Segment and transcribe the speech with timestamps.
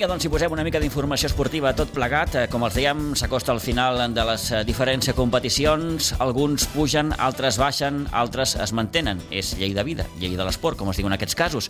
[0.00, 3.52] Vinga, doncs, si posem una mica d'informació esportiva tot plegat, eh, com els dèiem, s'acosta
[3.52, 9.20] al final de les eh, diferents competicions, alguns pugen, altres baixen, altres es mantenen.
[9.28, 11.68] És llei de vida, llei de l'esport, com es diu en aquests casos.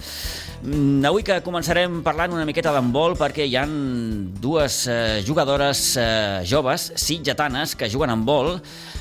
[0.63, 3.75] Mm, avui que començarem parlant una miqueta d'handbol perquè hi han
[4.39, 5.99] dues eh, jugadores
[6.47, 8.61] joves, sitgetanes, que juguen en vol,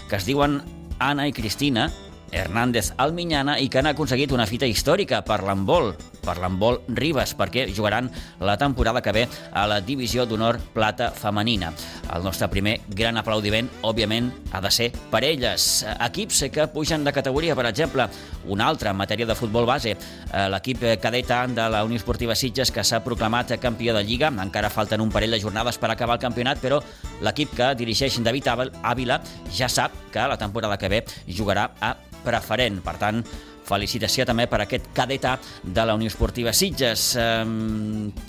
[0.10, 0.64] que es diuen
[0.98, 1.92] Anna i Cristina,
[2.32, 5.94] Hernández Alminyana i que han aconseguit una fita històrica per l'handbol,
[6.24, 8.10] per l'handbol Ribes, perquè jugaran
[8.40, 11.72] la temporada que ve a la Divisió d'Honor Plata Femenina.
[12.14, 15.86] El nostre primer gran aplaudiment, òbviament, ha de ser per elles.
[16.10, 18.08] Equips que pugen de categoria, per exemple,
[18.50, 22.72] un altre en matèria de futbol base, eh, l'equip cadeta de la Unió Esportiva Sitges,
[22.72, 24.30] que s'ha proclamat campió de Lliga.
[24.30, 26.82] Encara falten un parell de jornades per acabar el campionat, però
[27.22, 28.48] l'equip que dirigeix David
[28.84, 29.22] Ávila
[29.54, 32.82] ja sap que la temporada que ve jugarà a preferent.
[32.84, 33.24] Per tant,
[33.70, 37.12] felicitació també per aquest cadeta de la Unió Esportiva Sitges.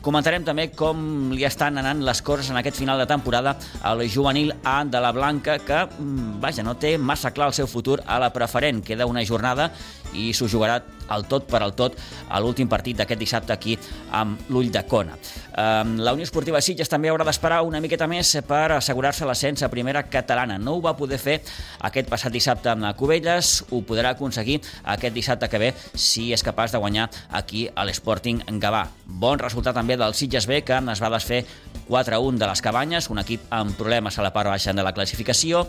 [0.04, 4.52] Comentarem també com li estan anant les coses en aquest final de temporada al juvenil
[4.64, 8.18] A de la Blanca, que, mm, vaja, no té massa clar el seu futur a
[8.18, 8.84] la preferent.
[8.84, 9.72] Queda una jornada
[10.12, 10.82] i s'ho jugarà
[11.14, 11.96] el tot per al tot
[12.28, 13.76] a l'últim partit d'aquest dissabte aquí
[14.16, 15.16] amb l'Ull de Cona.
[16.00, 20.04] La Unió Esportiva Sitges també haurà d'esperar una miqueta més per assegurar-se l'ascens a primera
[20.08, 20.58] catalana.
[20.58, 21.40] No ho va poder fer
[21.86, 26.72] aquest passat dissabte amb Cubelles, ho podrà aconseguir aquest dissabte que ve si és capaç
[26.72, 28.86] de guanyar aquí a l'Sporting Gavà.
[29.06, 31.44] Bon resultat també del Sitges B, que es va desfer
[31.88, 35.66] 4-1 de les Cabanyes, un equip amb problemes a la part baixa de la classificació,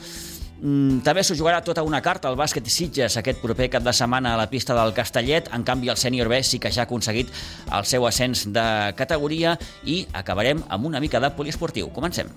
[0.62, 4.36] Mm, també s'ho jugarà tota una carta al bàsquet Sitges aquest proper cap de setmana
[4.36, 5.50] a la pista del Castellet.
[5.58, 7.34] En canvi, el sènior B sí que ja ha aconseguit
[7.74, 11.90] el seu ascens de categoria i acabarem amb una mica de poliesportiu.
[11.90, 12.30] Comencem.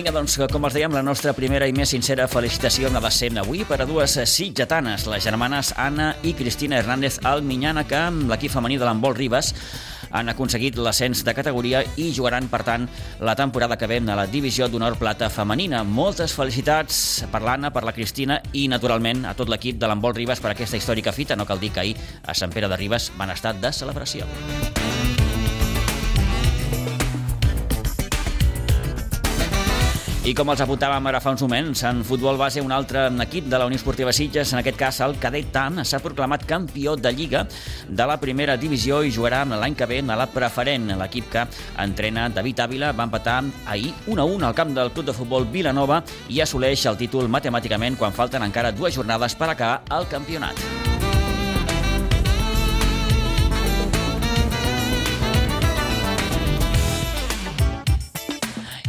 [0.00, 3.28] Vinga, doncs, com els dèiem, la nostra primera i més sincera felicitació ha de ser
[3.36, 8.54] avui per a dues sitgetanes, les germanes Anna i Cristina Hernández Alminyana, que amb l'equip
[8.54, 9.52] femení de l'Embol Ribes
[10.08, 12.88] han aconseguit l'ascens de categoria i jugaran, per tant,
[13.20, 15.84] la temporada que ve a la Divisió d'Honor Plata Femenina.
[15.84, 20.40] Moltes felicitats per l'Anna, per la Cristina i, naturalment, a tot l'equip de l'Embol Ribes
[20.40, 21.36] per aquesta històrica fita.
[21.36, 24.24] No cal dir que ahir a Sant Pere de Ribes van estar de celebració.
[30.30, 33.58] I com els apuntàvem ara fa uns moments, en futbol base un altre equip de
[33.58, 37.40] la Unió Esportiva Sitges, en aquest cas el Cadet TAM, s'ha proclamat campió de Lliga
[37.88, 40.86] de la primera divisió i jugarà l'any que ve a la preferent.
[41.00, 41.44] L'equip que
[41.82, 46.38] entrena David Ávila va empatar ahir 1-1 al camp del club de futbol Vilanova i
[46.46, 50.99] assoleix el títol matemàticament quan falten encara dues jornades per acabar el campionat.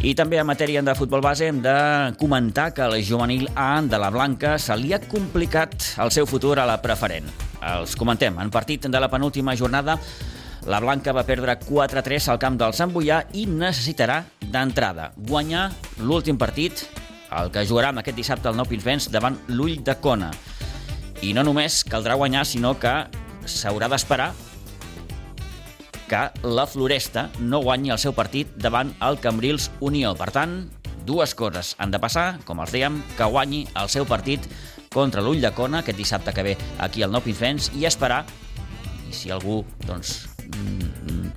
[0.02, 1.72] I també en matèria de futbol base hem de
[2.18, 6.56] comentar que el juvenil A de la Blanca se li ha complicat el seu futur
[6.58, 7.28] a la preferent.
[7.62, 8.34] Els comentem.
[8.42, 9.94] En partit de la penúltima jornada,
[10.66, 15.68] la Blanca va perdre 4-3 al camp del Sant Boià i necessitarà d'entrada guanyar
[16.02, 16.82] l'últim partit,
[17.30, 20.32] el que jugarà aquest dissabte al Nou Pinsbens davant l'Ull de Cona.
[21.22, 23.04] I no només caldrà guanyar, sinó que
[23.46, 24.32] s'haurà d'esperar
[26.12, 30.10] que la Floresta no guanyi el seu partit davant el Cambrils Unió.
[30.18, 30.58] Per tant,
[31.08, 34.44] dues coses han de passar, com els dèiem, que guanyi el seu partit
[34.92, 36.52] contra l'Ull de Cona aquest dissabte que ve
[36.84, 38.26] aquí al Nou Pinfens i esperar,
[39.08, 41.32] i si algú doncs, mm,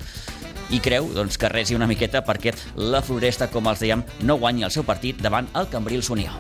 [0.76, 4.68] i creu doncs, que resi una miqueta perquè la Floresta, com els dèiem, no guanyi
[4.68, 6.36] el seu partit davant el Cambrils Unió.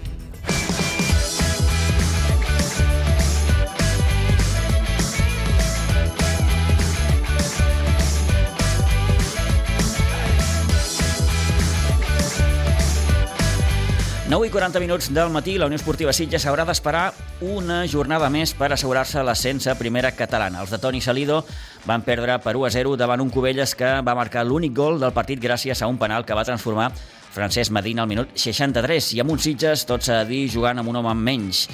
[14.28, 17.12] 9 i 40 minuts del matí, la Unió Esportiva Sitges haurà d'esperar
[17.46, 20.64] una jornada més per assegurar-se l'ascens a primera catalana.
[20.64, 21.44] Els de Toni Salido
[21.86, 25.14] van perdre per 1 a 0 davant un Cubelles que va marcar l'únic gol del
[25.14, 26.90] partit gràcies a un penal que va transformar
[27.36, 30.92] Francesc Medina al minut 63 i amb un Sitges, tot s'ha de dir, jugant amb
[30.92, 31.66] un home menys,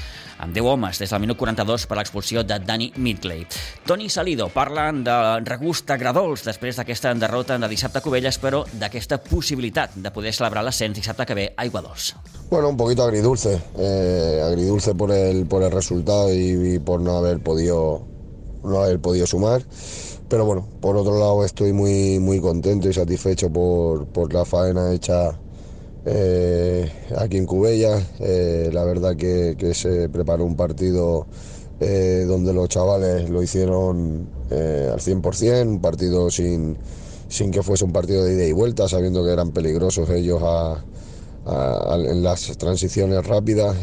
[0.42, 3.46] amb 10 homes des del minut 42 per l'expulsió de Dani Midley.
[3.86, 9.22] Toni Salido parla de regust agradols després d'aquesta derrota de dissabte a Cubelles, però d'aquesta
[9.22, 12.16] possibilitat de poder celebrar l'ascens dissabte que ve a Iguadols.
[12.50, 17.18] Bueno, un poquito agridulce, eh, agridulce por el, por el resultado y, y por no
[17.18, 18.10] haber podido
[18.64, 19.64] no haber podido sumar.
[20.28, 24.94] Pero bueno, por otro lado estoy muy, muy contento y satisfecho por, por la faena
[24.94, 25.38] hecha
[26.06, 28.02] eh, aquí en Cubella.
[28.20, 31.28] Eh, la verdad que, que, se preparó un partido
[31.80, 36.78] eh, donde los chavales lo hicieron al 100%, un partido sin,
[37.30, 40.42] sin que fuese un partido de ida y vuelta, sabiendo que eran peligrosos ellos
[41.46, 43.78] en las transiciones rápidas,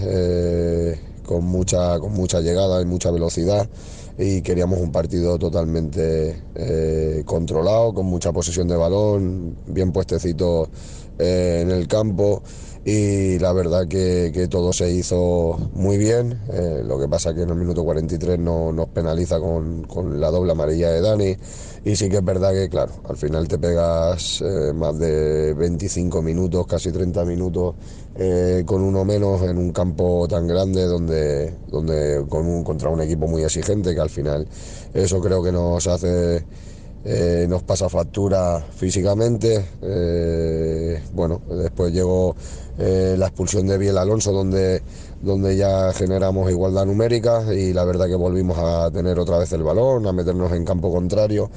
[1.25, 3.69] con, mucha, con mucha llegada y mucha velocidad.
[4.19, 6.43] Y queríamos un partido totalmente
[7.25, 10.69] controlado, con mucha posesión de balón, bien puestecito
[11.19, 12.43] eh, en el campo
[12.85, 16.41] y la verdad que, todo se hizo muy bien.
[16.53, 19.87] Eh, lo que pasa que en el minuto 43 no, nos penaliza con,
[20.21, 21.37] la doble amarilla de Dani
[21.85, 26.23] y sí que es verdad que, claro, al final te pegas eh, más de 25
[26.23, 27.75] minutos, casi 30 minutos
[28.67, 33.29] con uno menos en un campo tan grande donde, donde con un, contra un equipo
[33.29, 34.45] muy exigente que al final
[34.93, 36.45] eso creo que nos hace
[37.05, 39.65] eh, nos pasa factura físicamente.
[39.83, 42.35] Eh, bueno, después llegó
[42.79, 44.83] eh, la expulsión de Biel Alonso, donde,
[45.23, 49.63] donde ya generamos igualdad numérica y la verdad que volvimos a tener otra vez el
[49.63, 51.51] balón, a meternos en campo contrario.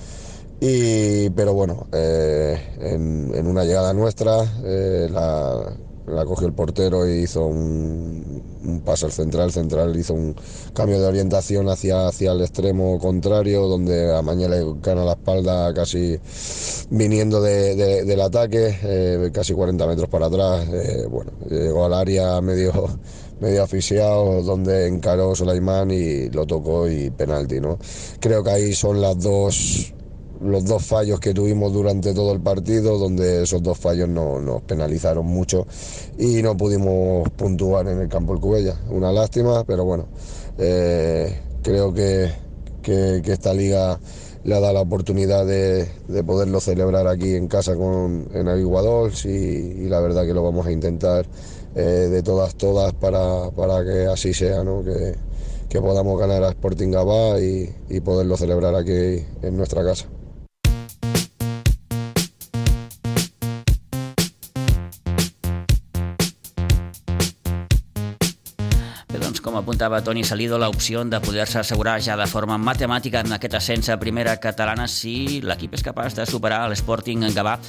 [0.59, 5.73] Y, pero bueno, en, en, una llegada nuestra, la,
[6.07, 10.35] la cogió el portero y hizo un, un al central, central hizo un
[10.73, 15.73] cambio de orientación hacia, hacia el extremo contrario, donde a Maña le gana la espalda
[15.73, 16.19] casi
[16.89, 22.71] viniendo del ataque, eh, casi 40 metros para atrás, eh, bueno, llegó al área medio
[23.41, 27.79] medio asfixiado, donde encaró Solaimán y lo tocó y penalti, ¿no?
[28.19, 29.93] Creo que ahí son las dos
[30.43, 35.25] los dos fallos que tuvimos durante todo el partido, donde esos dos fallos nos penalizaron
[35.25, 35.67] mucho
[36.17, 38.75] y no pudimos puntuar en el campo del Cubella.
[38.89, 40.07] Una lástima, pero bueno,
[40.57, 42.31] eh, creo que,
[42.81, 43.99] que, esta liga
[44.43, 45.87] le ha dado la oportunidad de,
[46.25, 50.65] poderlo celebrar aquí en casa con, en Aguiladols y, y, la verdad que lo vamos
[50.65, 51.25] a intentar
[51.75, 54.83] eh, de todas, todas para, para que así sea, ¿no?
[54.83, 55.15] que,
[55.69, 60.07] que podamos ganar a Sporting Gabá y, y poderlo celebrar aquí en nuestra casa.
[69.61, 73.97] Apuntava Toni Salido, l'opció de poder-se assegurar ja de forma matemàtica en aquest ascens a
[74.01, 77.59] primera catalana si l'equip és capaç de superar l'Sporting Gavà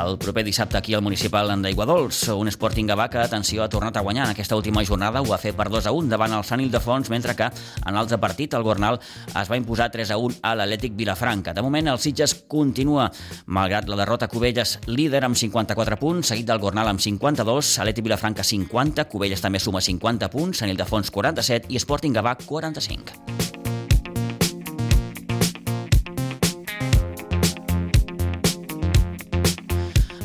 [0.00, 2.22] el proper dissabte aquí al municipal d'Aiguadols.
[2.32, 5.38] Un Sporting Gavà que, atenció, ha tornat a guanyar en aquesta última jornada, ho va
[5.38, 8.64] fer per 2 a 1 davant el Sant Ildefons, mentre que en l'altre partit, el
[8.64, 8.98] Gornal,
[9.28, 11.52] es va imposar 3 a 1 a l'Atlètic Vilafranca.
[11.52, 13.10] De moment, el Sitges continua,
[13.46, 18.46] malgrat la derrota Cubelles, líder amb 54 punts, seguit del Gornal amb 52, Atlètic Vilafranca
[18.46, 23.61] 50, Cubelles també suma 50 punts, Sant Ildefons 40, 47 i Sporting Gavà 45.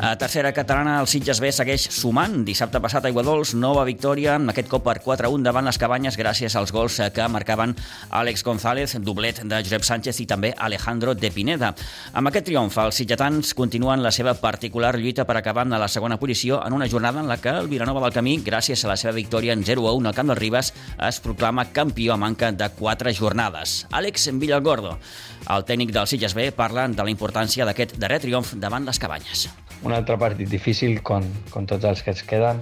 [0.08, 2.46] A tercera catalana, el Sitges B segueix sumant.
[2.48, 6.72] Dissabte passat a Iguadols, nova victòria, aquest cop per 4-1 davant les cabanyes gràcies als
[6.72, 7.74] gols que marcaven
[8.16, 11.74] Àlex González, doblet de Josep Sánchez i també Alejandro de Pineda.
[12.14, 16.22] Amb aquest triomf, els sitgetans continuen la seva particular lluita per acabar a la segona
[16.22, 19.18] posició en una jornada en la que el Vilanova del Camí, gràcies a la seva
[19.20, 20.72] victòria en 0-1 al Camp del Ribes,
[21.04, 23.82] es proclama campió a manca de 4 jornades.
[23.92, 25.00] Àlex Villalgordo,
[25.52, 29.50] el tècnic del Sitges B, parla de la importància d'aquest darrer triomf davant les cabanyes
[29.84, 32.62] un altre partit difícil com, com tots els que es queden.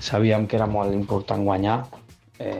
[0.00, 1.78] Sabíem que era molt important guanyar,
[2.38, 2.56] eh,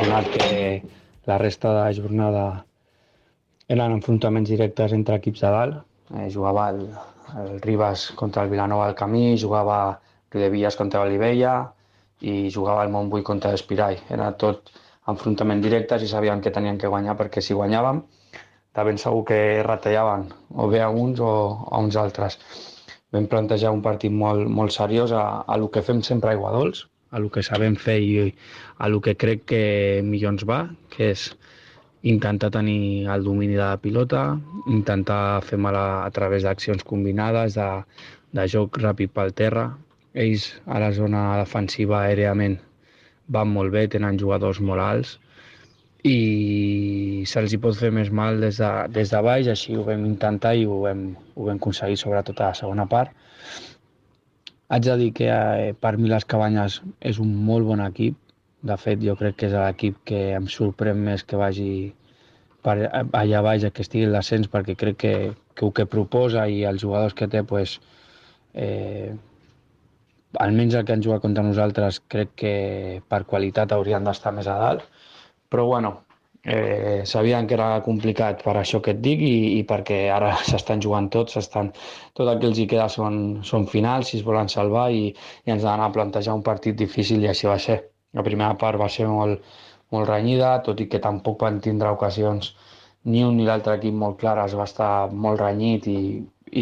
[0.00, 0.82] donat que
[1.28, 2.44] la resta de la jornada
[3.68, 5.80] eren enfrontaments directes entre equips de dalt.
[6.16, 6.84] Eh, jugava el,
[7.44, 9.98] el Ribas contra el Vilanova del Camí, jugava
[10.32, 11.72] Riudevillas contra l'Olivella
[12.20, 14.00] i jugava el Montbui contra l'Espirai.
[14.12, 14.72] Era tot
[15.08, 18.02] enfrontaments directes i sabíem que tenien que guanyar perquè si guanyàvem
[18.76, 21.30] de ben segur que retallaven o bé a uns o
[21.70, 22.36] a uns altres
[23.14, 26.86] vam plantejar un partit molt, molt seriós a, a lo que fem sempre a Iguadols,
[27.10, 28.34] a lo que sabem fer i
[28.76, 29.62] a lo que crec que
[30.04, 30.60] millor ens va,
[30.92, 31.30] que és
[32.02, 34.38] intentar tenir el domini de la pilota,
[34.68, 37.68] intentar fer mal a, a través d'accions combinades, de,
[38.36, 39.70] de joc ràpid pel terra.
[40.14, 42.58] Ells a la zona defensiva aèriament
[43.28, 45.16] van molt bé, tenen jugadors molt alts,
[46.06, 50.04] i se'ls hi pot fer més mal des de, des de baix, així ho vam
[50.06, 53.10] intentar i ho vam, ho vam aconseguir sobretot a la segona part.
[54.68, 58.16] Haig de dir que eh, per mi les Cabanyes és un molt bon equip,
[58.62, 61.94] de fet jo crec que és l'equip que em sorprèn més que vagi
[62.62, 65.14] per allà baix, que estigui en l'ascens, perquè crec que,
[65.54, 67.78] que el que proposa i els jugadors que té, pues,
[68.54, 69.14] eh,
[70.38, 72.54] almenys el que han jugat contra nosaltres, crec que
[73.08, 74.86] per qualitat haurien d'estar més a dalt
[75.48, 75.92] però bueno,
[76.44, 80.82] eh, sabien que era complicat per això que et dic i, i perquè ara s'estan
[80.84, 81.72] jugant tots, estan,
[82.14, 85.08] tot el que els hi queda són, són finals, si es volen salvar i,
[85.46, 87.80] i ens han a plantejar un partit difícil i així va ser.
[88.16, 89.44] La primera part va ser molt,
[89.92, 92.54] molt renyida, tot i que tampoc van tindre ocasions
[93.04, 96.00] ni un ni l'altre equip molt clares, va estar molt renyit i,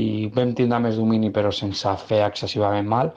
[0.00, 3.12] i vam tindre més domini però sense fer excessivament mal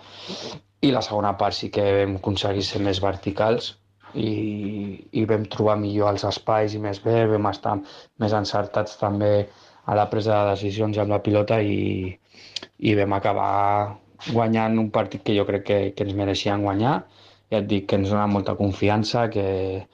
[0.81, 3.73] i la segona part sí que vam aconseguir ser més verticals
[4.13, 4.31] i,
[5.11, 7.77] i vam trobar millor els espais i més bé, vam estar
[8.21, 9.33] més encertats també
[9.89, 12.09] a la presa de decisions amb la pilota i,
[12.79, 13.97] i vam acabar
[14.33, 16.99] guanyant un partit que jo crec que, que ens mereixien guanyar.
[17.49, 19.87] Ja et dic que ens dona molta confiança, que,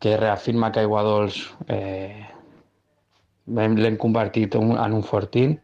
[0.00, 1.36] que reafirma que Aiguadols
[1.68, 2.24] eh,
[3.46, 5.58] l'hem convertit en un fortín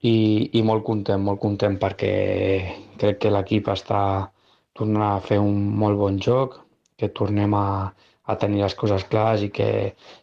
[0.00, 0.16] i,
[0.56, 2.14] i molt content, molt content perquè
[3.00, 4.00] crec que l'equip està
[4.74, 6.63] tornant a fer un molt bon joc,
[7.04, 7.68] que tornem a,
[8.24, 9.70] a tenir les coses clares i que,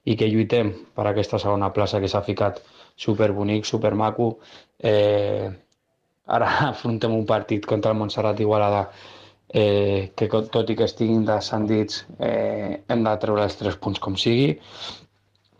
[0.03, 2.61] i que lluitem per aquesta segona plaça que s'ha ficat
[2.97, 4.33] superbonic, supermaco.
[4.77, 5.49] Eh,
[6.25, 8.87] ara afrontem un partit contra el Montserrat Igualada
[9.53, 14.15] eh, que tot i que estiguin descendits eh, hem de treure els tres punts com
[14.15, 14.53] sigui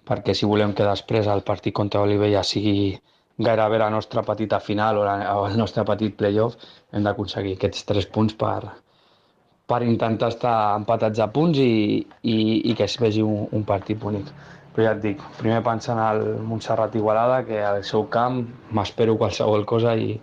[0.07, 2.93] perquè si volem que després el partit contra Olivella sigui
[3.41, 6.55] gairebé la nostra petita final o, la, o el nostre petit playoff
[6.91, 8.71] hem d'aconseguir aquests tres punts per,
[9.71, 12.37] per intentar estar empatats a punts i, i,
[12.71, 14.33] i que es vegi un, un partit bonic.
[14.71, 18.39] Però ja et dic, primer pensant al Montserrat Igualada, que al seu camp
[18.77, 20.13] m'espero qualsevol cosa i,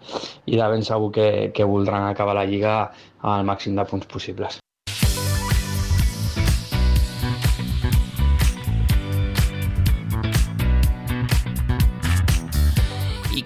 [0.48, 2.78] i de ben segur que, que voldran acabar la Lliga
[3.34, 4.60] al màxim de punts possibles.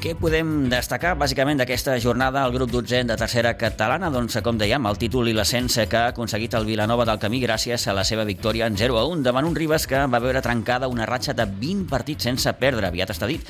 [0.02, 4.08] Què podem destacar bàsicament d'aquesta jornada al grup 12 de tercera catalana?
[4.10, 7.84] Doncs, com dèiem, el títol i l'ascens que ha aconseguit el Vilanova del Camí gràcies
[7.86, 10.88] a la seva victòria en 0 a 1 davant un Ribes que va veure trencada
[10.90, 13.46] una ratxa de 20 partits sense perdre, aviat està dit.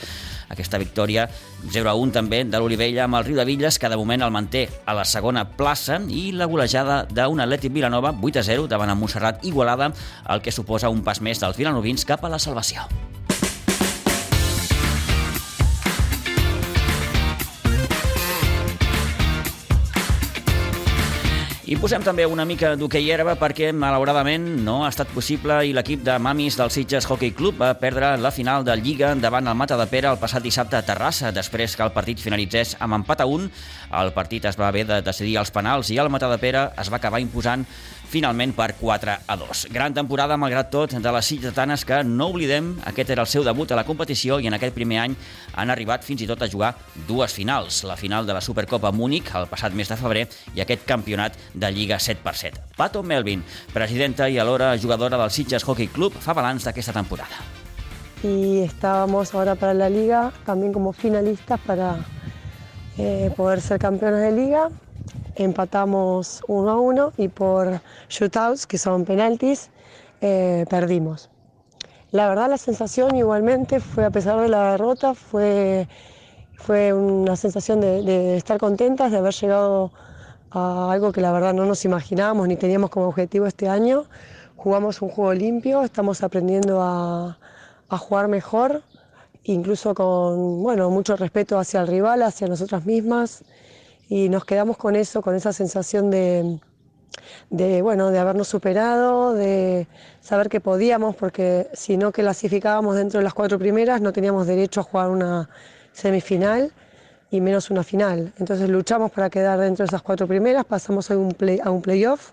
[0.52, 1.24] Aquesta victòria
[1.72, 4.34] 0 a 1 també de l'Olivella amb el Riu de Villes, que de moment el
[4.34, 8.92] manté a la segona plaça, i la golejada d'un Atlètic Vilanova 8 a 0 davant
[8.92, 9.88] el Montserrat Igualada,
[10.28, 12.84] el que suposa un pas més dels vilanovins cap a la salvació.
[21.72, 26.02] I posem també una mica d'hoquei herba perquè, malauradament, no ha estat possible i l'equip
[26.04, 29.78] de mamis del Sitges Hockey Club va perdre la final de Lliga davant el Mata
[29.80, 31.30] de Pere el passat dissabte a Terrassa.
[31.32, 33.48] Després que el partit finalitzés amb empat a 1,
[34.02, 36.92] el partit es va haver de decidir els penals i el Mata de Pere es
[36.92, 37.64] va acabar imposant
[38.12, 39.66] finalment per 4 a 2.
[39.72, 43.72] Gran temporada, malgrat tot, de les sitgetanes que, no oblidem, aquest era el seu debut
[43.72, 45.16] a la competició i en aquest primer any
[45.56, 46.74] han arribat fins i tot a jugar
[47.08, 47.82] dues finals.
[47.88, 51.72] La final de la Supercopa Múnich el passat mes de febrer i aquest campionat de
[51.72, 52.68] Lliga 7 per 7.
[52.76, 57.40] Pato Melvin, presidenta i alhora jugadora del Sitges Hockey Club, fa balanç d'aquesta temporada.
[58.22, 61.96] Y estábamos ahora para la liga también como finalistas para
[62.98, 64.68] eh, poder ser campeones de liga
[65.36, 69.70] empatamos uno a uno y por shootouts, que son penaltis,
[70.20, 71.30] eh, perdimos.
[72.10, 75.88] La verdad la sensación igualmente fue, a pesar de la derrota, fue,
[76.56, 79.92] fue una sensación de, de estar contentas, de haber llegado
[80.50, 84.04] a algo que la verdad no nos imaginábamos ni teníamos como objetivo este año.
[84.56, 87.38] Jugamos un juego limpio, estamos aprendiendo a,
[87.88, 88.82] a jugar mejor,
[89.44, 93.42] incluso con bueno, mucho respeto hacia el rival, hacia nosotras mismas
[94.08, 96.60] y nos quedamos con eso, con esa sensación de,
[97.82, 99.86] bueno, de habernos superado, de
[100.20, 104.80] saber que podíamos, porque si no clasificábamos dentro de las cuatro primeras no teníamos derecho
[104.80, 105.48] a jugar una
[105.92, 106.72] semifinal
[107.30, 108.32] y menos una final.
[108.38, 111.80] Entonces luchamos para quedar dentro de esas cuatro primeras, pasamos a un, play, a un
[111.80, 112.32] playoff,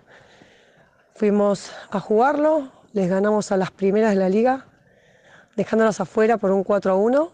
[1.14, 4.66] fuimos a jugarlo, les ganamos a las primeras de la liga,
[5.56, 7.32] dejándolas afuera por un 4 a 1.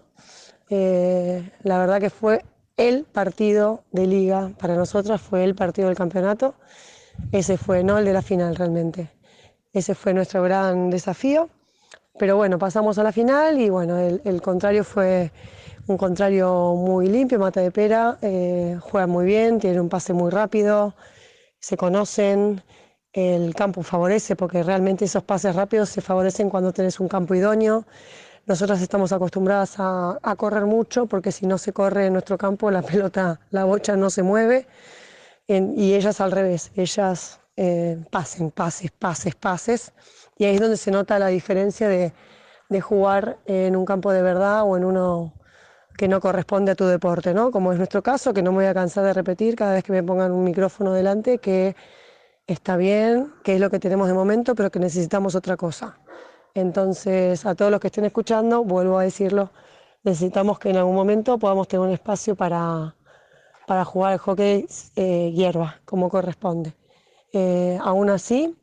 [0.69, 2.45] Eh, la verdad que fue
[2.77, 6.55] el partido de liga para nosotras, fue el partido del campeonato.
[7.33, 9.11] Ese fue, no el de la final realmente.
[9.73, 11.49] Ese fue nuestro gran desafío.
[12.19, 15.33] Pero bueno, pasamos a la final y bueno, el, contrario fue
[15.87, 20.31] un contrario muy limpio, Mata de Pera, eh, juega muy bien, tiene un pase muy
[20.31, 20.95] rápido,
[21.61, 22.63] se conocen,
[23.13, 27.85] el campo favorece porque realmente esos pases rápidos se favorecen cuando tenés un campo idóneo.
[28.47, 32.83] Nosotras estamos acostumbradas a, correr mucho porque si no se corre en nuestro campo la
[32.91, 34.69] pelota, la bocha no se mueve
[35.49, 39.93] y ellas al revés, ellas eh, pasen, pases, pases, pases
[40.39, 42.13] y ahí es donde se nota la diferencia de,
[42.81, 45.33] jugar en un campo de verdad o en uno
[45.97, 47.51] que no corresponde a tu deporte, ¿no?
[47.51, 49.93] Como es nuestro caso, que no me voy a cansar de repetir cada vez que
[49.93, 51.75] me pongan un micrófono delante, que
[52.47, 55.99] está bien, que es lo que tenemos de momento, pero que necesitamos otra cosa.
[56.57, 59.51] Entonces, a todos los que estén escuchando, vuelvo a decirlo,
[60.05, 62.97] necesitamos que en algún momento podamos tener un espacio para,
[63.67, 66.73] para jugar el hockey eh, hierba, como corresponde.
[67.35, 68.57] Eh, aún así,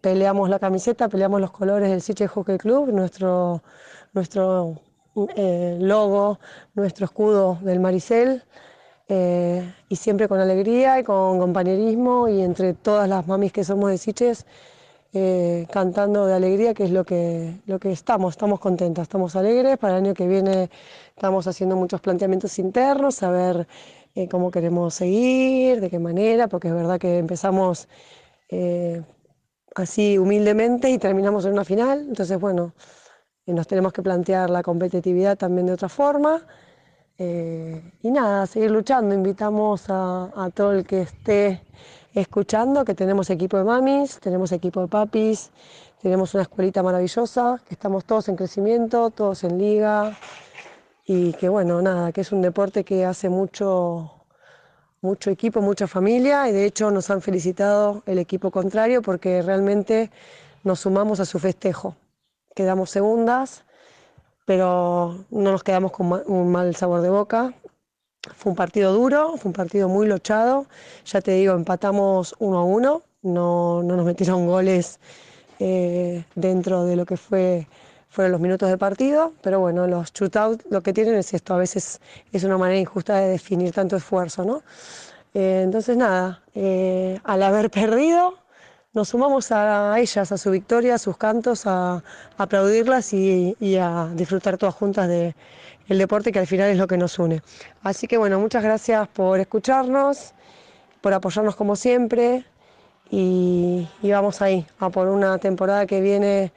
[0.00, 3.62] peleamos la camiseta, peleamos los colores del Siche Hockey Club, nuestro,
[4.12, 4.80] nuestro
[5.36, 6.40] eh, logo,
[6.74, 8.42] nuestro escudo del Maricel.
[9.08, 13.90] Eh, y siempre con alegría y con compañerismo y entre todas las mamis que somos
[13.90, 14.46] de Siches,
[15.14, 19.78] eh, cantando de alegría, que es lo que, lo que estamos, estamos contentas, estamos alegres,
[19.78, 20.70] para el año que viene
[21.16, 23.66] estamos haciendo muchos planteamientos internos, a ver
[24.14, 27.88] eh, cómo queremos seguir, de qué manera, porque es verdad que empezamos
[29.74, 32.74] así humildemente y terminamos en una final, entonces bueno,
[33.46, 36.46] nos tenemos que plantear la competitividad también de otra forma.
[37.18, 39.14] Eh, y nada, seguir luchando.
[39.14, 41.62] Invitamos a, todo el que esté
[42.14, 45.50] escuchando que tenemos equipo de mamis, tenemos equipo de papis,
[46.00, 50.16] tenemos una escuelita maravillosa, que estamos todos en crecimiento, todos en liga
[51.04, 54.12] y que bueno, nada, que es un deporte que hace mucho,
[55.00, 60.10] mucho equipo, mucha familia y de hecho nos han felicitado el equipo contrario porque realmente
[60.62, 61.96] nos sumamos a su festejo.
[62.54, 63.64] Quedamos segundas
[64.44, 67.54] pero no nos quedamos con un mal sabor de boca.
[68.36, 70.66] Fue un partido duro, fue un partido muy lochado.
[71.06, 74.98] Ya te digo, empatamos uno a uno, no, no nos metieron goles
[75.58, 77.66] eh, dentro de lo que fue,
[78.08, 81.58] fueron los minutos de partido, pero bueno, los shootouts lo que tienen es esto, a
[81.58, 82.00] veces
[82.32, 84.62] es una manera injusta de definir tanto esfuerzo, ¿no?
[85.34, 88.34] Eh, entonces nada, eh, al haber perdido,
[88.92, 92.02] nos sumamos a ellas, a su victoria, a sus cantos, a,
[92.38, 95.34] aplaudirlas y, a disfrutar todas juntas del
[95.88, 97.42] el deporte que al final es lo que nos une.
[97.82, 100.32] Así que bueno, muchas gracias por escucharnos,
[101.00, 102.44] por apoyarnos como siempre
[103.10, 106.52] y, vamos ahí, a por una temporada que viene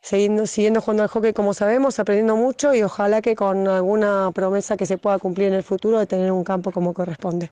[0.00, 4.76] siguiendo, siguiendo jugando al hockey como sabemos, aprendiendo mucho y ojalá que con alguna promesa
[4.76, 7.50] que se pueda cumplir en el futuro de tener un campo como corresponde.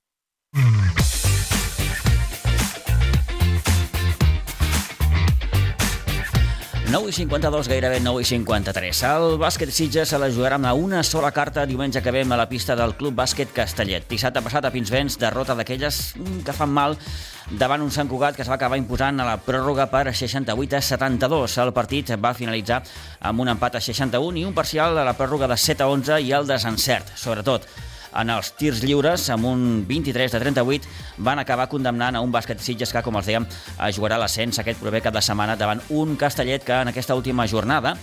[6.86, 8.98] 9 i 52, gairebé 9 i 53.
[9.08, 12.46] El bàsquet Sitges se la jugarà amb una sola carta diumenge que vem a la
[12.46, 14.06] pista del Club Bàsquet Castellet.
[14.06, 15.98] Dissabte passat a Pinsbens, derrota d'aquelles
[16.46, 16.94] que fan mal
[17.58, 20.82] davant un Sant Cugat que es va acabar imposant a la pròrroga per 68 a
[20.92, 21.58] 72.
[21.58, 22.84] El partit va finalitzar
[23.18, 26.22] amb un empat a 61 i un parcial a la pròrroga de 7 a 11
[26.22, 27.66] i el desencert, sobretot
[28.16, 32.62] en els tirs lliures, amb un 23 de 38, van acabar condemnant a un bàsquet
[32.62, 33.48] Sitges que, com els dèiem,
[33.96, 37.96] jugarà l'ascens aquest proper cap de setmana davant un Castellet que en aquesta última jornada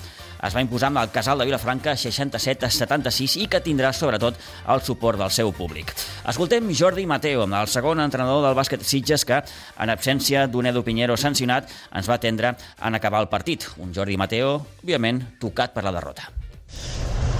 [0.43, 4.39] es va imposar amb el Casal de Vilafranca 67 a 76 i que tindrà, sobretot,
[4.73, 5.93] el suport del seu públic.
[6.28, 9.39] Escoltem Jordi Mateo, el segon entrenador del bàsquet Sitges que,
[9.80, 13.69] en absència d'un Edu Pinheiro sancionat, ens va atendre en acabar el partit.
[13.80, 16.28] Un Jordi Mateo, òbviament, tocat per la derrota.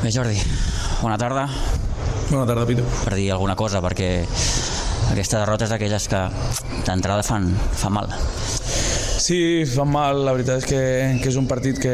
[0.03, 0.35] Bé, Jordi,
[0.99, 1.45] bona tarda.
[2.27, 2.83] Bona tarda, Pitu.
[3.05, 4.25] Per dir alguna cosa, perquè
[5.13, 6.19] aquesta derrota és d'aquelles que
[6.83, 7.45] d'entrada fan,
[7.79, 8.11] fan mal.
[9.23, 10.81] Sí, fa mal, la veritat és que,
[11.23, 11.93] que és un partit que,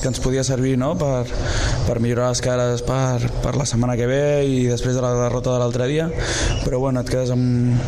[0.00, 0.96] que ens podia servir no?
[0.98, 1.22] per,
[1.86, 5.54] per millorar les cares per, per la setmana que ve i després de la derrota
[5.54, 6.08] de l'altre dia,
[6.64, 7.78] però bueno, et quedes amb,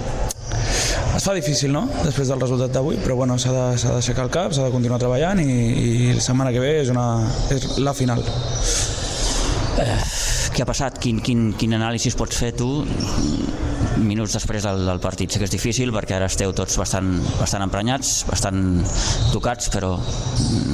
[1.18, 4.68] es fa difícil, no?, després del resultat d'avui, però bueno, s'ha d'aixecar el cap, s'ha
[4.68, 7.08] de continuar treballant i, i la setmana que ve és, una,
[7.50, 8.22] és la final.
[9.78, 9.96] Eh,
[10.54, 10.98] què ha passat?
[11.02, 12.68] Quin, quin, quin anàlisi pots fer tu
[14.02, 15.30] minuts després del, del partit?
[15.30, 18.62] Sé que és difícil perquè ara esteu tots bastant, bastant emprenyats, bastant
[19.34, 19.94] tocats, però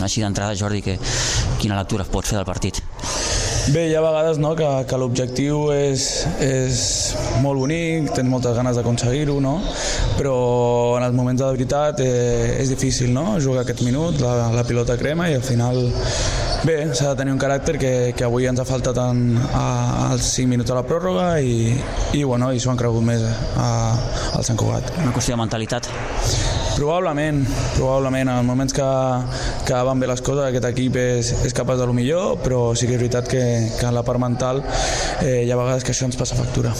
[0.04, 0.96] així d'entrada, Jordi, que,
[1.60, 2.80] quina lectura pots fer del partit?
[3.72, 6.02] Bé, hi ha vegades no, que, que l'objectiu és,
[6.44, 6.80] és
[7.40, 9.54] molt bonic, tens moltes ganes d'aconseguir-ho, no?
[10.18, 10.34] però
[10.98, 13.38] en els moments de veritat eh, és difícil no?
[13.40, 15.80] jugar aquest minut, la, la pilota crema i al final
[16.64, 19.64] bé, s'ha de tenir un caràcter que, que avui ens ha faltat en, a,
[20.10, 21.74] als 5 minuts de la pròrroga i,
[22.16, 23.70] i, bueno, i s'ho han cregut més a,
[24.34, 24.94] al Sant Cugat.
[25.02, 25.90] Una qüestió de mentalitat?
[26.74, 27.44] Probablement,
[27.76, 28.30] probablement.
[28.32, 28.86] En els moments que,
[29.68, 32.88] que van bé les coses, aquest equip és, és capaç de lo millor, però sí
[32.88, 33.44] que és veritat que,
[33.78, 34.64] que en la part mental
[35.20, 36.74] eh, hi ha vegades que això ens passa factura.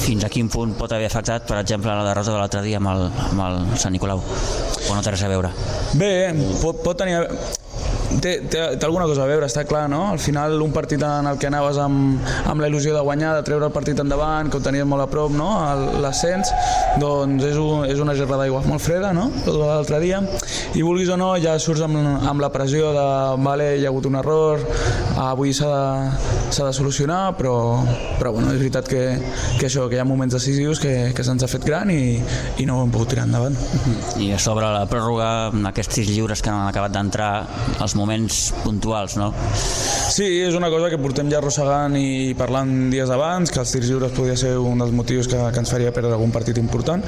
[0.00, 2.90] Fins a quin punt pot haver afectat, per exemple, la derrota de l'altre dia amb
[2.96, 4.24] el, amb el Sant Nicolau?
[4.88, 5.54] O no té res a veure?
[5.94, 6.12] Bé,
[6.58, 7.22] pot, pot tenir
[8.22, 10.02] té, té, té alguna cosa a veure, està clar, no?
[10.12, 13.46] Al final un partit en el que anaves amb, amb la il·lusió de guanyar, de
[13.46, 15.50] treure el partit endavant, que ho tenies molt a prop, no?
[16.02, 16.52] L'ascens,
[17.00, 19.28] doncs és, un, és una gerra d'aigua molt freda, no?
[19.46, 20.22] L'altre dia,
[20.76, 23.06] i vulguis o no, ja surts amb, amb la pressió de,
[23.44, 24.62] vale, hi ha hagut un error,
[25.20, 27.54] avui s'ha de, de solucionar, però,
[28.18, 29.02] però bueno, és veritat que,
[29.58, 32.20] que això, que hi ha moments decisius que, que se'ns ha fet gran i,
[32.60, 33.56] i no ho hem pogut tirar endavant.
[34.20, 37.32] I a sobre la pròrroga, aquests sis lliures que han acabat d'entrar,
[37.80, 39.30] els moments moments puntuals, no?
[40.10, 43.86] Sí, és una cosa que portem ja arrossegant i parlant dies abans, que els tirs
[43.86, 47.04] lliures podia ser un dels motius que, que ens faria perdre algun partit important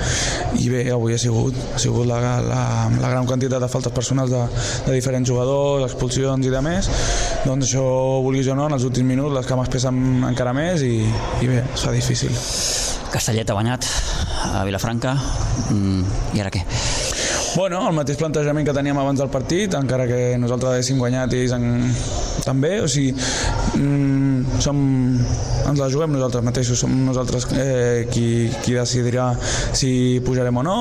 [0.60, 2.62] i bé, avui ha sigut, ha sigut la, la,
[3.02, 4.42] la gran quantitat de faltes personals de,
[4.86, 6.90] de diferents jugadors, expulsions i de més,
[7.42, 7.86] doncs això,
[8.22, 11.00] vulguis o no, en els últims minuts les cames pesen encara més i,
[11.42, 12.30] i bé, es fa difícil.
[13.12, 13.90] Castellet ha guanyat
[14.52, 15.16] a Vilafranca,
[15.72, 16.62] mm, i ara què?
[17.54, 21.42] Bueno, el mateix plantejament que teníem abans del partit, encara que nosaltres haguéssim guanyat i
[21.42, 21.66] ells en...
[22.46, 23.12] també, o sigui,
[24.62, 24.78] som,
[25.68, 29.32] ens la juguem nosaltres mateixos, som nosaltres eh, qui, qui decidirà
[29.74, 30.76] si pujarem o no,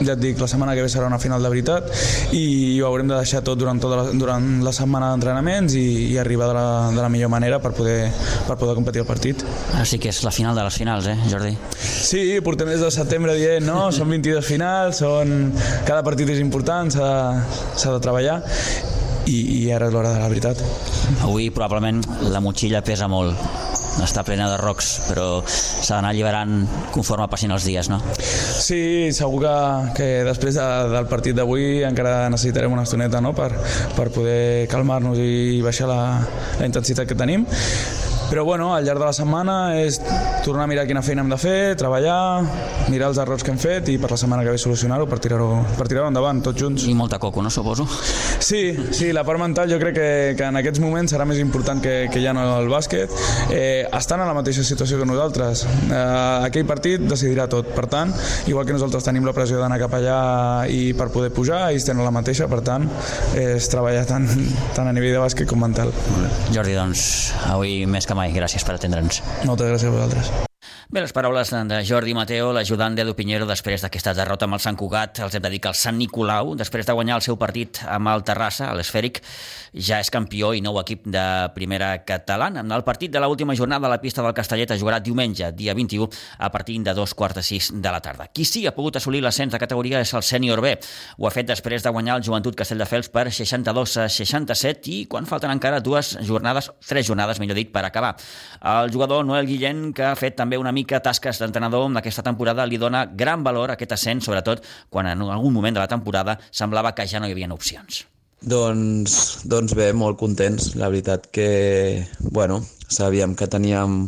[0.00, 1.88] ja et dic, la setmana que ve serà una final de veritat
[2.36, 6.18] i ho haurem de deixar tot durant, tota la, durant la setmana d'entrenaments i, i
[6.20, 8.10] arribar de la, de la millor manera per poder,
[8.48, 9.44] per poder competir el partit.
[9.80, 11.54] Així que és la final de les finals, eh, Jordi?
[11.76, 13.88] Sí, portem des de setembre dient, no?
[13.94, 15.52] Són 22 finals, són...
[15.86, 18.40] cada partit és important, s'ha de treballar
[19.26, 20.62] i, i ara és l'hora de la veritat.
[21.26, 23.36] Avui probablement la motxilla pesa molt,
[24.04, 26.56] està plena de rocs, però s'ha d'anar alliberant
[26.94, 28.00] conforme passin els dies, no?
[28.20, 29.56] Sí, segur que,
[29.96, 33.32] que després de, del partit d'avui encara necessitarem una estoneta no?
[33.36, 33.50] per,
[33.96, 36.00] per poder calmar-nos i baixar la,
[36.60, 37.46] la intensitat que tenim
[38.30, 40.00] però bueno, al llarg de la setmana és
[40.44, 42.42] tornar a mirar quina feina hem de fer, treballar,
[42.90, 45.48] mirar els errors que hem fet i per la setmana que ve solucionar-ho per tirar-ho
[45.78, 46.86] per tirar endavant, tots junts.
[46.86, 47.86] I molta coco, no, suposo?
[48.38, 50.08] Sí, sí, la part mental jo crec que,
[50.38, 53.12] que en aquests moments serà més important que, que ja no el bàsquet.
[53.50, 55.64] Eh, estan en la mateixa situació que nosaltres.
[55.86, 57.72] Eh, aquell partit decidirà tot.
[57.76, 58.12] Per tant,
[58.50, 60.20] igual que nosaltres tenim la pressió d'anar cap allà
[60.72, 62.86] i per poder pujar, ells tenen la mateixa, per tant,
[63.38, 64.28] és treballar tant,
[64.76, 65.92] tant a nivell de bàsquet com mental.
[66.54, 67.06] Jordi, doncs,
[67.50, 68.32] avui més que mai.
[68.36, 69.22] Gràcies per atendre'ns.
[69.44, 70.55] Moltes gràcies a vosaltres.
[70.88, 74.76] Bé, les paraules de Jordi Mateo, l'ajudant d'Edu Pinheiro, després d'aquesta derrota amb el Sant
[74.78, 77.80] Cugat, els hem de dir que el Sant Nicolau, després de guanyar el seu partit
[77.90, 79.18] amb el Terrassa, a l'Esfèric,
[79.74, 81.24] ja és campió i nou equip de
[81.56, 82.62] primera catalana.
[82.62, 86.06] El partit de l'última jornada a la pista del Castellet es jugarà diumenge, dia 21,
[86.38, 88.28] a partir de dos quarts de sis de la tarda.
[88.30, 90.76] Qui sí ha pogut assolir l'ascens de categoria és el sènior B.
[91.18, 95.26] Ho ha fet després de guanyar el Joventut Castelldefels per 62 a 67 i quan
[95.26, 98.14] falten encara dues jornades, tres jornades, millor dit, per acabar.
[98.62, 102.80] El jugador Noel Guillén, que ha fet també una mica tasques d'entrenador aquesta temporada, li
[102.80, 106.94] dona gran valor a aquest ascens, sobretot quan en algun moment de la temporada semblava
[106.94, 108.04] que ja no hi havia opcions.
[108.46, 110.74] Doncs, doncs bé, molt contents.
[110.76, 114.04] La veritat que, bueno, sabíem que teníem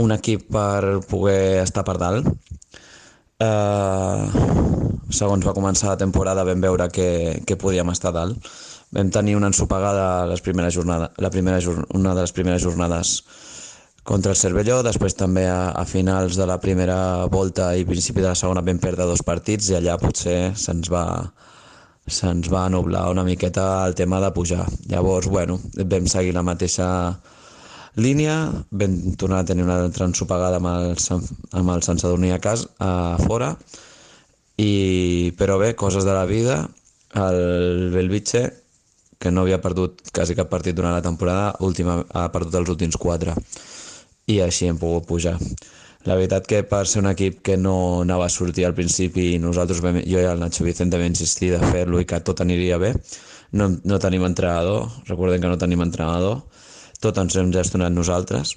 [0.00, 2.30] un equip per poder estar per dalt.
[3.40, 4.28] Uh,
[5.10, 8.38] segons va començar la temporada vam veure que, que podíem estar dalt.
[8.94, 11.60] Vam tenir una ensopegada les primeres jornades, la primera,
[11.94, 13.20] una de les primeres jornades
[14.02, 18.30] contra el Cervelló, després també a, a finals de la primera volta i principi de
[18.30, 21.04] la segona vam perdre dos partits i allà potser se'ns va,
[22.08, 24.66] se'ns va nublar una miqueta el tema de pujar.
[24.88, 26.88] Llavors, bueno, vam seguir la mateixa
[28.00, 28.38] línia,
[28.70, 30.96] vam tornar a tenir una altra ensopegada amb el,
[31.60, 33.54] amb el Sant Sadurní a casa, a fora,
[34.60, 36.62] i, però bé, coses de la vida,
[37.16, 38.48] el Belvitge,
[39.20, 42.96] que no havia perdut quasi cap partit durant la temporada, última, ha perdut els últims
[42.96, 43.34] quatre
[44.26, 45.36] i així hem pogut pujar.
[46.08, 49.82] La veritat que per ser un equip que no anava a sortir al principi nosaltres
[49.84, 52.94] vam, jo i el Nacho Vicente vam insistir de fer-lo i que tot aniria bé,
[53.52, 56.40] no, no tenim entrenador, recordem que no tenim entrenador,
[57.04, 58.54] tot ens hem gestionat nosaltres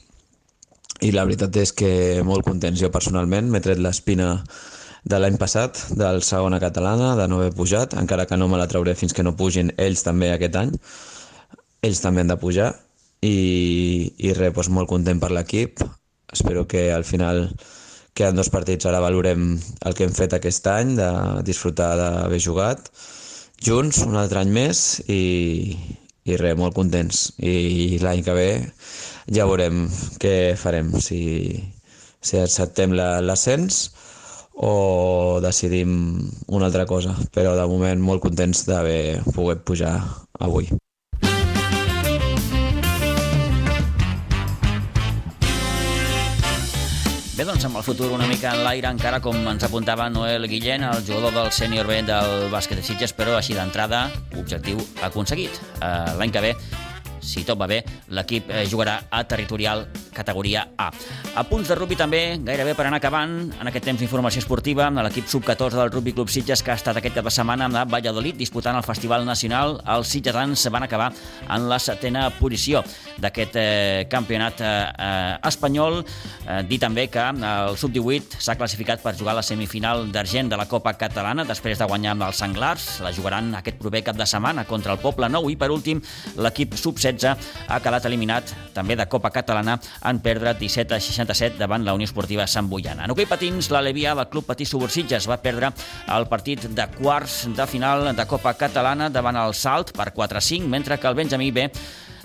[1.04, 2.80] i la veritat és que molt contents.
[2.80, 4.38] Jo personalment, m'he tret l'espina
[5.04, 8.70] de l'any passat, del segona catalana, de no haver pujat, encara que no me la
[8.72, 10.72] trauré fins que no pugin ells també aquest any,
[11.84, 12.72] ells també han de pujar
[13.24, 15.84] i, i res, doncs molt content per l'equip.
[16.34, 17.48] Espero que al final
[18.14, 21.10] queden dos partits, ara valorem el que hem fet aquest any, de
[21.48, 22.92] disfrutar d'haver jugat
[23.64, 25.78] junts un altre any més i,
[26.28, 27.30] i res, molt contents.
[27.40, 28.50] I l'any que ve
[29.32, 29.88] ja veurem
[30.20, 31.22] què farem, si,
[32.20, 33.86] si acceptem l'ascens
[34.54, 35.96] o decidim
[36.48, 39.96] una altra cosa, però de moment molt contents d'haver pogut pujar
[40.40, 40.70] avui.
[47.54, 51.04] Doncs amb el futur una mica en l'aire encara com ens apuntava Noel Guillén, el
[51.06, 54.08] jugador del sènior B del bàsquet de Sitges, però així d'entrada,
[54.40, 55.60] objectiu aconseguit.
[55.78, 56.54] Uh, L'any que ve,
[57.22, 60.92] si tot va bé, l'equip eh, jugarà a territorial categoria A.
[61.36, 65.28] A punts de rugby també, gairebé per anar acabant, en aquest temps d'informació esportiva, l'equip
[65.30, 68.78] sub-14 del Rugby Club Sitges, que ha estat aquest cap de setmana a Valladolid disputant
[68.78, 71.12] el Festival Nacional, els sitgetans van acabar
[71.50, 72.84] en la setena posició
[73.22, 76.02] d'aquest eh, campionat eh, eh, espanyol.
[76.48, 80.60] Eh, dir també que el sub-18 s'ha classificat per jugar a la semifinal d'argent de
[80.60, 82.88] la Copa Catalana després de guanyar amb els Senglars.
[83.06, 86.02] La jugaran aquest proper cap de setmana contra el Poble Nou i, per últim,
[86.38, 91.86] l'equip sub-16 ha quedat eliminat també de Copa Catalana en perdre 17 a 67 davant
[91.86, 93.06] la Unió Esportiva Sant Boiana.
[93.06, 95.72] En hoquei patins, l'Alevià del Club Patí Subursitges va perdre
[96.14, 101.00] el partit de quarts de final de Copa Catalana davant el Salt per 4-5, mentre
[101.00, 101.70] que el Benjamí B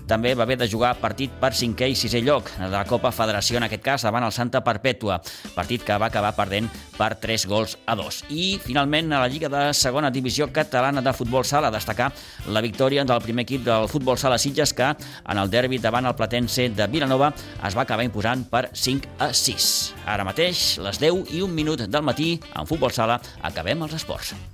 [0.09, 3.59] també va haver de jugar partit per cinquè i sisè lloc de la Copa Federació,
[3.61, 5.21] en aquest cas davant el Santa Perpètua,
[5.55, 8.23] partit que va acabar perdent per 3 gols a 2.
[8.33, 12.11] I finalment a la Lliga de Segona Divisió Catalana de Futbol Sala destacar
[12.49, 16.17] la victòria del primer equip del Futbol Sala Sitges que en el derbi davant el
[16.17, 17.35] Platense de Vilanova
[17.69, 19.73] es va acabar imposant per 5 a 6.
[20.09, 24.39] Ara mateix, les 10 i un minut del matí, en Futbol Sala, acabem els esports.